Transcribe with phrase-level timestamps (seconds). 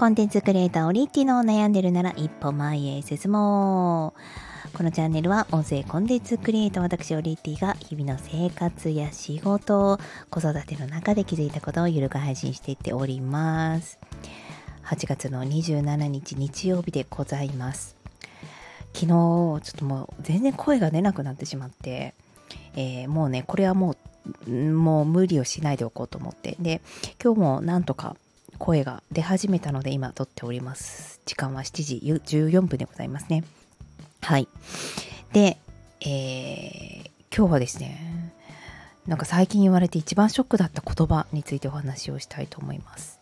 [0.00, 4.14] コンテンツクリエイターオリッティの悩んでるなら一歩前へ進も
[4.72, 4.74] う。
[4.78, 10.00] このチャンネルは音声コンテンツクリエイター私オリッティが日々の生活や仕事、
[10.30, 13.98] 子育ての中で気づいたことをゆるく配信していっております。
[14.86, 17.94] 8月の27日日曜日でございます。
[18.94, 22.14] 昨日ちょっともう全然声が出なくなってしまって、
[22.74, 23.96] えー、もうねこれはも
[24.46, 26.80] うもう無理をしないでおこうと思ってで
[27.22, 28.16] 今日もなんとか
[28.60, 31.20] 声が出始めたので今撮っております。
[31.24, 33.42] 時間は7時14分でございますね。
[34.20, 34.46] はい。
[35.32, 35.56] で、
[36.00, 38.34] えー、今日はですね
[39.06, 43.18] なんか最近言われて一番ショックだった言葉についてお話をしたいと思います。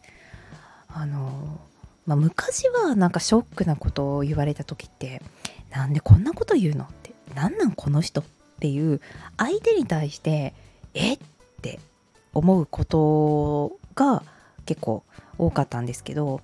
[0.89, 1.61] あの
[2.05, 5.23] まあ、昔はなんかショックなことを言われた時って
[5.71, 8.25] なんでこんなこと言うのってなんなんこの人っ
[8.59, 9.01] ていう
[9.37, 10.55] 相手に対して
[10.95, 11.19] えっ
[11.63, 11.79] て
[12.35, 14.23] 思うことが
[14.69, 15.03] 結構
[15.39, 16.43] 多かったんですけど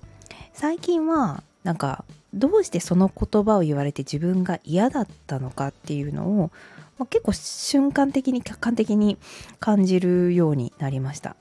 [0.51, 6.51] 最近はなんかどうしてその言葉を言われて自分が嫌だったのかっていうのを、
[6.97, 9.19] まあ、結構瞬間的に客観的に
[9.59, 11.35] 感じるようになりました。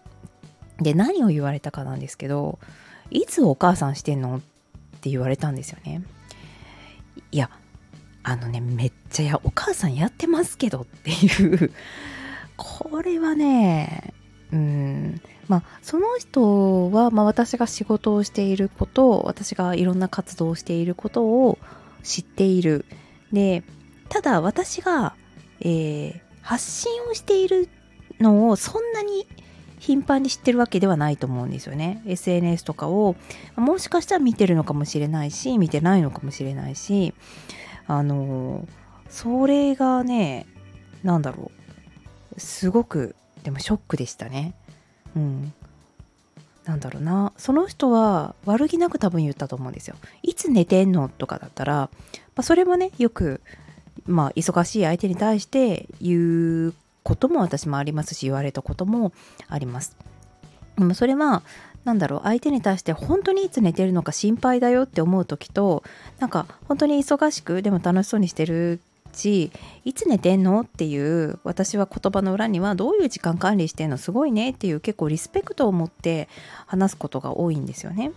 [0.78, 2.58] で何を言われたかなんですけど
[3.10, 4.40] いつお母さんしてんのっ
[5.00, 6.02] て言われたんですよね。
[7.32, 7.48] いや
[8.22, 11.72] あのねめっちゃやお母さんやってますけどっていう。
[12.56, 14.13] これはね
[14.54, 15.20] うん。
[15.48, 21.58] まあその人は、まあ、私が仕事をしていること私がいろんな活動をしていることを
[22.02, 22.86] 知っている。
[23.32, 23.64] で
[24.08, 25.16] ただ私が、
[25.60, 27.68] えー、発信をしている
[28.20, 29.26] のをそんなに
[29.80, 32.02] 頻繁に知ってるわけではないと思うんですよね。
[32.06, 33.16] SNS とかを
[33.56, 37.12] もしかしたら見てるのかもしれないし見てないのかもしれないし
[37.86, 38.66] あの
[39.08, 40.46] それがね
[41.02, 41.50] 何だろ
[42.36, 42.40] う。
[42.40, 43.14] すごく
[43.44, 44.54] でもショックでしたね。
[45.14, 45.52] うん。
[46.64, 47.32] なんだろうな。
[47.36, 49.96] その人は悪気なく多分言ったと思うんですよ。
[50.22, 51.90] いつ寝てんのとかだったら、ま
[52.36, 53.40] あ、それもねよく
[54.06, 59.12] まあ忙しい相手に対して言うことも私もありますし言われたことも
[59.48, 59.96] あります。
[60.78, 61.42] でもそれは
[61.84, 65.84] 何だろう相手に対して本当にいつ寝てるのか心配だよって思う時と
[66.18, 68.80] なんか本当に忙しくでも楽しそうにしてる
[69.14, 69.52] し
[69.84, 76.28] いつ寝てんのっていう私は言葉の裏にはどういう時間管理してんのすごいねっていう結構リスペクトを持って
[76.66, 78.12] 話すことが多いんですよね。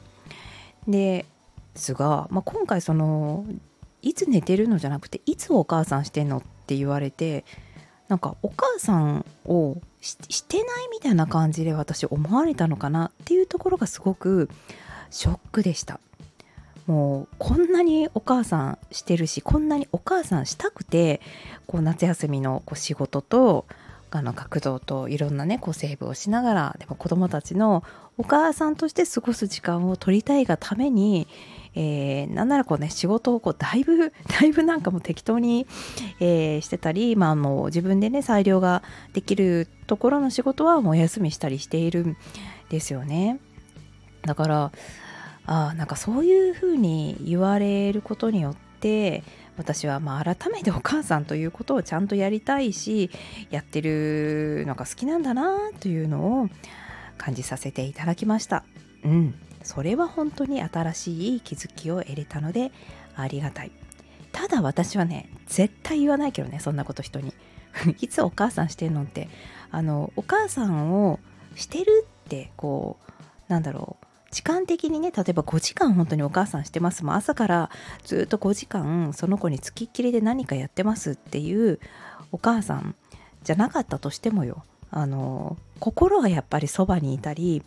[0.87, 1.25] で
[1.75, 3.45] すが、まあ、今回その
[4.01, 7.45] いつ寝てるのじゃなくていつお母さんしてんのって言われて
[8.07, 14.49] なんかお母さんをしてないみたいな感じで私思われたのかなっていうところがすごく
[15.09, 15.99] ショックでした
[16.87, 21.21] もうこんなにお母さんしてるしこんなにお母さんしたくて
[21.67, 23.65] こう夏休みのこう仕事と
[24.09, 27.83] あの学童といろんなねこうセーブをしながらでも子どもたちの
[28.17, 31.27] お母さんとして過ごす時間を取りたいがために
[31.79, 35.67] えー、なんならこうね仕事をこうだいぶ だいぶなんかも適当に、
[36.19, 38.81] えー、してたりまあもう自分でね裁量が
[39.13, 42.17] できるところの仕事はもうお休みしたりしているん
[42.69, 43.39] ですよね。
[44.23, 44.71] だから
[45.47, 49.23] あなんかそういうふうに言われることによって
[49.57, 53.09] 私はまあ改めてお母さんということをちゃんとやりたいし
[53.49, 56.49] やってるのが好きなんだなというのを
[57.17, 58.63] 感じさせていただきました。
[59.03, 59.35] うん。
[59.63, 62.71] それは本当に新しい気づきを得れたので
[63.15, 63.71] ありがたい。
[64.31, 67.33] ただ私はね絶対言わないけどねそんなこと人に。
[68.01, 69.29] いつお母さんしてんのって。
[69.71, 71.19] あのお母さんを
[71.55, 72.97] してるってこ
[73.49, 77.69] うなんだろう時間的にね例えば5時間本当にお母さんしてますもう朝から
[78.03, 81.79] ずっと5時間その子につきっきりで何かやってますっていう
[82.31, 82.95] お母さん
[83.43, 87.63] じゃなかったとしてもよあの心はやっぱりそばにいたり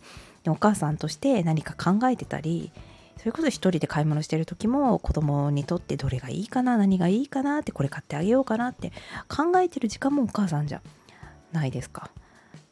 [0.47, 2.71] お母さんとして何か考えてたり
[3.17, 8.91] それこそ一人で買い物してる時も子供にとってどれがいいかな何がいいかなってこれ買ってあげようかなって
[9.27, 10.81] 考えてる時間もお母さんじゃ
[11.51, 12.09] ないですか。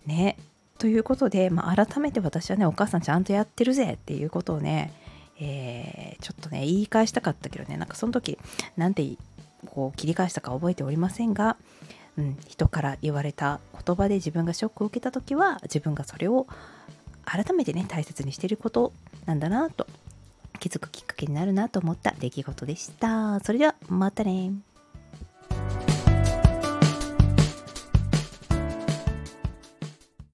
[0.08, 0.38] ね。
[0.80, 4.94] ということで、まあ、改めて私はねお母さんちゃんとやってるぜっていうことをね、
[5.40, 8.40] えー、ちょっとね言い返したかったけどねなんかその時
[8.78, 9.06] なんて
[9.68, 11.58] こう切り返したか覚えておりませんが、
[12.18, 16.48] うん、人から言われた言葉で自分がショックを受けた時は自分がそれを
[17.26, 18.94] 改めてね大切にしてること
[19.26, 19.86] なんだなと
[20.62, 23.40] 気づくきっかけになるなと思った出来事でした。
[23.42, 24.52] それではまたね。